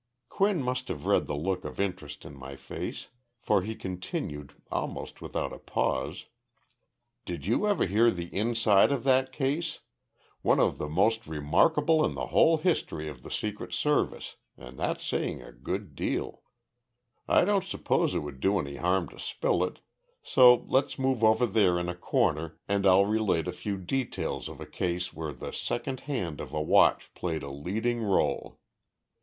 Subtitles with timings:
[0.29, 3.09] Quinn must have read the look of interest in my face,
[3.39, 6.25] for he continued, almost without a pause:
[7.23, 9.81] "Did you ever hear the inside of that case?
[10.41, 15.05] One of the most remarkable in the whole history of the Secret Service, and that's
[15.05, 16.41] saying a good deal.
[17.27, 19.81] I don't suppose it would do any harm to spill it,
[20.23, 24.59] so let's move over there in a corner and I'll relate a few details of
[24.59, 28.59] a case where the second hand of a watch played a leading role."